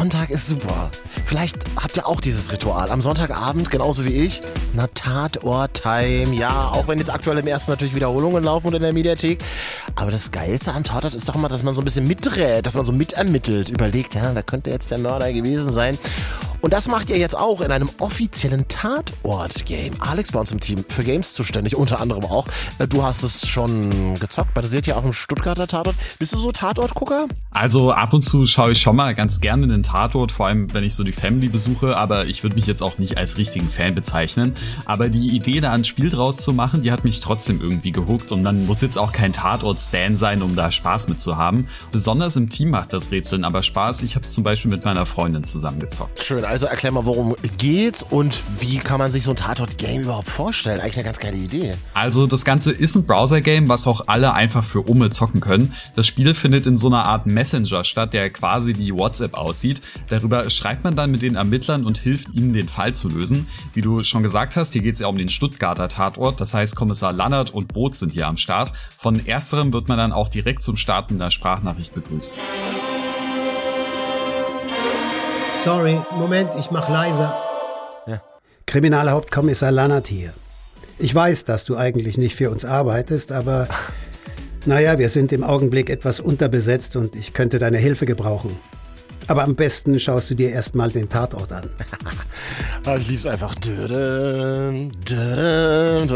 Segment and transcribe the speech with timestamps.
[0.00, 0.90] Sonntag ist super.
[1.26, 2.90] Vielleicht habt ihr auch dieses Ritual.
[2.90, 4.40] Am Sonntagabend, genauso wie ich,
[4.72, 6.34] na Tatort-Time.
[6.34, 9.40] Ja, auch wenn jetzt aktuell im ersten natürlich Wiederholungen laufen und in der Mediathek.
[9.96, 12.76] Aber das Geilste am Tatort ist doch immer, dass man so ein bisschen miträt, dass
[12.76, 15.98] man so mitermittelt, überlegt, ja, da könnte jetzt der Mörder gewesen sein.
[16.60, 19.94] Und das macht ihr jetzt auch in einem offiziellen Tatort-Game.
[20.00, 22.46] Alex bei uns im Team für Games zuständig, unter anderem auch.
[22.78, 25.96] Äh, du hast es schon gezockt, basiert ja auf dem Stuttgarter Tatort.
[26.18, 27.28] Bist du so Tatort-Gucker?
[27.50, 30.84] Also ab und zu schaue ich schon mal ganz gerne den Tatort, vor allem wenn
[30.84, 33.94] ich so die Family besuche, aber ich würde mich jetzt auch nicht als richtigen Fan
[33.94, 34.54] bezeichnen.
[34.84, 38.32] Aber die Idee, da ein Spiel draus zu machen, die hat mich trotzdem irgendwie gehuckt
[38.32, 41.68] und dann muss jetzt auch kein Tatort-Stan sein, um da Spaß mitzuhaben.
[41.92, 44.02] Besonders im Team macht das Rätseln aber Spaß.
[44.02, 46.22] Ich habe es zum Beispiel mit meiner Freundin zusammengezockt.
[46.22, 50.28] Schön, also erklär mal, worum geht's und wie kann man sich so ein Tatort-Game überhaupt
[50.28, 50.80] vorstellen?
[50.80, 51.74] Eigentlich eine ganz geile Idee.
[51.94, 55.74] Also das Ganze ist ein Browser-Game, was auch alle einfach für Umme zocken können.
[55.94, 59.80] Das Spiel findet in so einer Art Messenger statt, der quasi wie WhatsApp aussieht.
[60.08, 63.46] Darüber schreibt man dann mit den Ermittlern und hilft ihnen, den Fall zu lösen.
[63.72, 66.40] Wie du schon gesagt hast, hier geht es ja um den Stuttgarter Tatort.
[66.40, 68.72] Das heißt, Kommissar Lannert und Boot sind hier am Start.
[68.98, 72.40] Von ersterem wird man dann auch direkt zum Start mit einer Sprachnachricht begrüßt.
[75.64, 77.36] Sorry, Moment, ich mach leiser.
[78.06, 78.22] Ja.
[78.64, 80.32] Kriminalhauptkommissar Lannert hier.
[80.98, 83.68] Ich weiß, dass du eigentlich nicht für uns arbeitest, aber
[84.64, 88.56] naja, wir sind im Augenblick etwas unterbesetzt und ich könnte deine Hilfe gebrauchen.
[89.30, 91.70] Aber am besten schaust du dir erstmal den Tatort an.
[92.86, 93.54] Ah, ich lieb's einfach.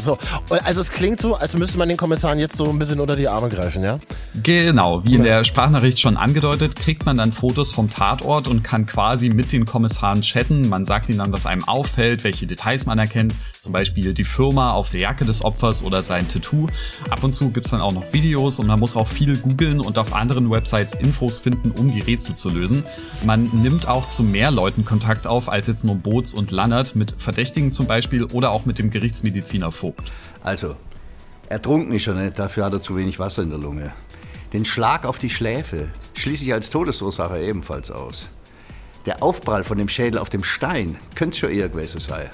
[0.00, 0.18] So.
[0.48, 3.28] Also es klingt so, als müsste man den Kommissaren jetzt so ein bisschen unter die
[3.28, 3.98] Arme greifen, ja?
[4.42, 8.86] Genau, wie in der Sprachnachricht schon angedeutet, kriegt man dann Fotos vom Tatort und kann
[8.86, 10.66] quasi mit den Kommissaren chatten.
[10.70, 14.72] Man sagt ihnen dann, was einem auffällt, welche Details man erkennt, zum Beispiel die Firma
[14.72, 16.68] auf der Jacke des Opfers oder sein Tattoo.
[17.10, 19.98] Ab und zu gibt's dann auch noch Videos und man muss auch viel googeln und
[19.98, 22.82] auf anderen Websites Infos finden, um die Rätsel zu lösen.
[23.24, 27.16] Man nimmt auch zu mehr Leuten Kontakt auf als jetzt nur Boots und Lannert, mit
[27.18, 30.12] Verdächtigen zum Beispiel oder auch mit dem Gerichtsmediziner Vogt.
[30.42, 30.76] Also,
[31.48, 33.92] ertrunken ist er nicht, dafür hat er zu wenig Wasser in der Lunge.
[34.52, 38.28] Den Schlag auf die Schläfe schließe ich als Todesursache ebenfalls aus.
[39.06, 42.28] Der Aufprall von dem Schädel auf dem Stein könnte schon eher gewesen sein.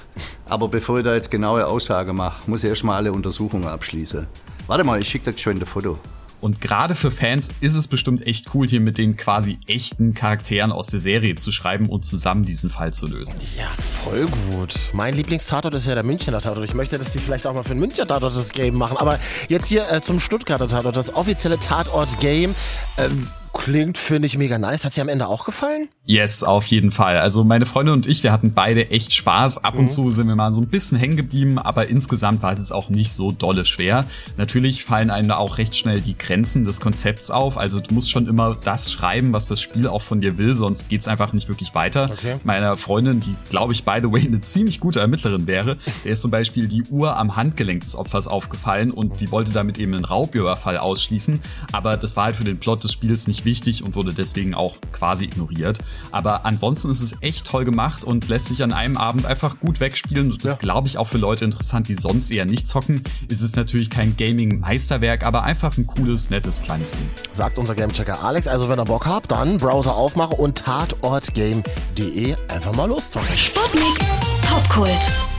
[0.45, 4.25] Aber bevor ich da jetzt genaue Aussage mache, muss ich erst mal alle Untersuchungen abschließen.
[4.65, 5.99] Warte mal, ich schicke dir geschwind ein Foto.
[6.43, 10.73] Und gerade für Fans ist es bestimmt echt cool, hier mit den quasi echten Charakteren
[10.73, 13.33] aus der Serie zu schreiben und zusammen diesen Fall zu lösen.
[13.57, 14.89] Ja, voll gut.
[14.91, 16.65] Mein Lieblingstatort ist ja der Münchner Tatort.
[16.65, 18.97] Ich möchte, dass die vielleicht auch mal für den Münchner Tatort das Game machen.
[18.97, 22.53] Aber jetzt hier äh, zum Stuttgarter Tatort, das offizielle Tatort-Game.
[22.97, 24.83] Ähm, klingt, finde ich, mega nice.
[24.83, 25.87] Hat sie am Ende auch gefallen?
[26.05, 27.17] Yes, auf jeden Fall.
[27.17, 29.63] Also meine Freunde und ich, wir hatten beide echt Spaß.
[29.63, 29.87] Ab und mhm.
[29.87, 33.13] zu sind wir mal so ein bisschen hängen geblieben, aber insgesamt war es auch nicht
[33.13, 34.05] so dolle schwer.
[34.35, 37.57] Natürlich fallen einem da auch recht schnell die Grenzen des Konzepts auf.
[37.57, 40.89] Also du musst schon immer das schreiben, was das Spiel auch von dir will, sonst
[40.89, 42.09] geht's einfach nicht wirklich weiter.
[42.11, 42.35] Okay.
[42.43, 46.21] Meiner Freundin, die glaube ich by the way eine ziemlich gute Ermittlerin wäre, der ist
[46.21, 50.05] zum Beispiel die Uhr am Handgelenk des Opfers aufgefallen und die wollte damit eben einen
[50.05, 51.39] Raubüberfall ausschließen.
[51.71, 54.77] Aber das war halt für den Plot des Spiels nicht wichtig und wurde deswegen auch
[54.91, 55.79] quasi ignoriert.
[56.11, 59.79] Aber ansonsten ist es echt toll gemacht und lässt sich an einem Abend einfach gut
[59.79, 60.31] wegspielen.
[60.31, 60.57] Und das ja.
[60.57, 63.03] glaube ich auch für Leute interessant, die sonst eher nicht zocken.
[63.27, 67.09] Ist es natürlich kein Gaming-Meisterwerk, aber einfach ein cooles, nettes, kleines Ding.
[67.31, 68.47] Sagt unser Gamechecker Alex.
[68.47, 73.37] Also wenn ihr Bock habt, dann Browser aufmachen und tatortgame.de einfach mal loszocken.
[73.37, 73.99] Sputnik
[74.41, 75.32] Popkult.